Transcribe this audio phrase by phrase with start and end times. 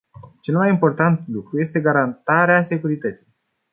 [0.41, 3.33] Cel mai important lucru este garantarea securității.